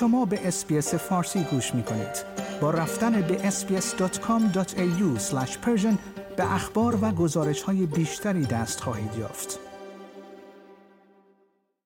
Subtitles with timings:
[0.00, 2.24] شما به اسپیس فارسی گوش می کنید.
[2.60, 5.20] با رفتن به sbs.com.au
[6.36, 9.58] به اخبار و گزارش های بیشتری دست خواهید یافت.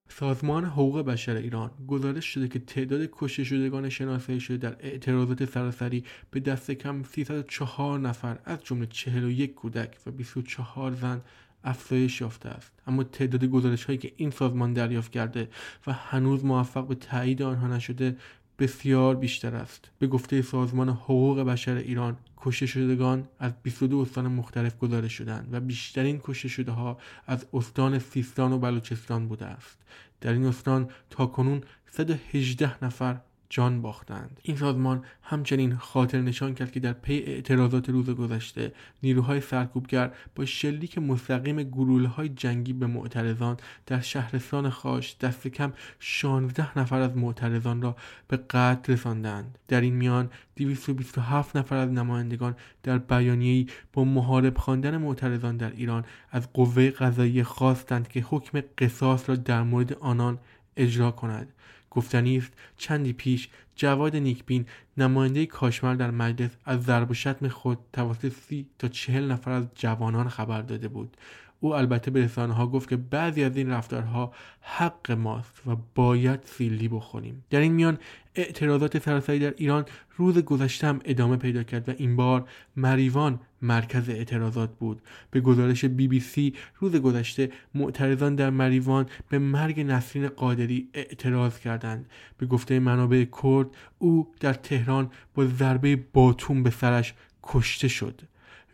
[0.08, 6.04] سازمان حقوق بشر ایران گزارش شده که تعداد کشته شدگان شناسایی شده در اعتراضات سراسری
[6.30, 11.20] به دست کم 304 نفر از جمله 41 کودک و 24 زن
[11.64, 12.72] افزایش یافته است.
[12.86, 15.48] اما تعداد گزارش هایی که این سازمان دریافت کرده
[15.86, 18.16] و هنوز موفق به تایید آنها نشده
[18.58, 19.90] بسیار بیشتر است.
[19.98, 25.60] به گفته سازمان حقوق بشر ایران کشته شدگان از 22 استان مختلف گزارش شدند و
[25.60, 29.78] بیشترین کشته شده ها از استان سیستان و بلوچستان بوده است.
[30.20, 31.60] در این استان تا کنون
[31.90, 33.20] 118 نفر
[33.52, 34.40] جان باختند.
[34.42, 40.44] این سازمان همچنین خاطر نشان کرد که در پی اعتراضات روز گذشته نیروهای سرکوبگر با
[40.44, 47.16] شلیک مستقیم گروه های جنگی به معترضان در شهرستان خاش دست کم 16 نفر از
[47.16, 47.96] معترضان را
[48.28, 49.58] به قتل رساندند.
[49.68, 56.04] در این میان 227 نفر از نمایندگان در بیانیه‌ای با محارب خواندن معترضان در ایران
[56.30, 60.38] از قوه قضایی خواستند که حکم قصاص را در مورد آنان
[60.76, 61.52] اجرا کند.
[61.94, 62.42] گفتنی
[62.76, 68.66] چندی پیش جواد نیکبین نماینده کاشمر در مجلس از ضرب و شتم خود توسط سی
[68.78, 71.16] تا چهل نفر از جوانان خبر داده بود.
[71.64, 76.88] او البته به رسانه گفت که بعضی از این رفتارها حق ماست و باید سیلی
[76.88, 77.44] بخوریم.
[77.50, 77.98] در این میان
[78.34, 79.84] اعتراضات سراسری در ایران
[80.16, 85.02] روز گذشته هم ادامه پیدا کرد و این بار مریوان مرکز اعتراضات بود.
[85.30, 91.58] به گزارش بی بی سی روز گذشته معترضان در مریوان به مرگ نسرین قادری اعتراض
[91.58, 92.06] کردند.
[92.38, 93.66] به گفته منابع کرد
[93.98, 98.20] او در تهران با ضربه باتوم به سرش کشته شد.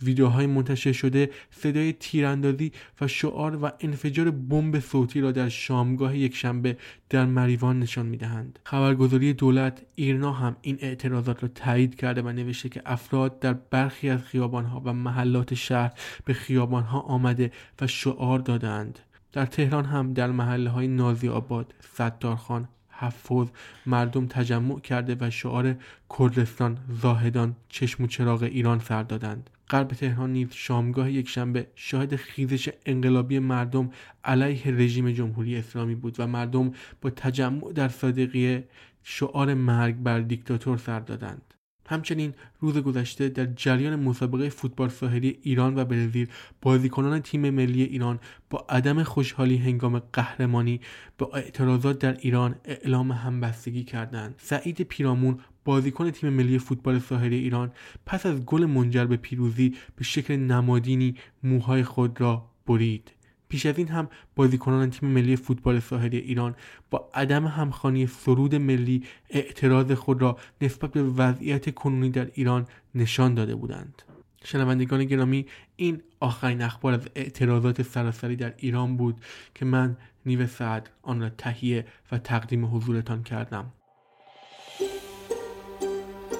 [0.03, 6.77] ویدیوهای منتشر شده صدای تیراندازی و شعار و انفجار بمب صوتی را در شامگاه یکشنبه
[7.11, 8.59] در مریوان نشان می‌دهند.
[8.65, 14.11] خبرگزاری دولت ایرنا هم این اعتراضات را تایید کرده و نوشته که افراد در برخی
[14.11, 15.92] از خیابانها و محلات شهر
[16.25, 18.98] به خیابانها آمده و شعار دادند
[19.33, 23.48] در تهران هم در محله های نازی آباد، ستارخان، حفظ
[23.87, 25.77] مردم تجمع کرده و شعار
[26.19, 29.51] کردستان زاهدان چشم و چراغ ایران سر دادند.
[29.70, 33.90] غرب تهران نیز شامگاه یکشنبه شاهد خیزش انقلابی مردم
[34.24, 38.68] علیه رژیم جمهوری اسلامی بود و مردم با تجمع در صادقیه
[39.02, 41.55] شعار مرگ بر دیکتاتور سر دادند.
[41.89, 46.29] همچنین روز گذشته در جریان مسابقه فوتبال ساحلی ایران و برزیل
[46.63, 50.81] بازیکنان تیم ملی ایران با عدم خوشحالی هنگام قهرمانی
[51.19, 54.35] با اعتراضات در ایران اعلام همبستگی کردند.
[54.39, 57.73] سعید پیرامون بازیکن تیم ملی فوتبال ساحلی ایران
[58.07, 63.17] پس از گل منجر به پیروزی به شکل نمادینی موهای خود را برید.
[63.48, 66.55] پیش از این هم بازیکنان تیم ملی فوتبال ساحلی ایران
[66.91, 73.35] با عدم همخوانی سرود ملی اعتراض خود را نسبت به وضعیت کنونی در ایران نشان
[73.35, 74.03] داده بودند.
[74.45, 79.20] شنوندگان گرامی این آخرین اخبار از اعتراضات سراسری در ایران بود
[79.55, 83.73] که من نیو سعد آن را تهیه و تقدیم حضورتان کردم.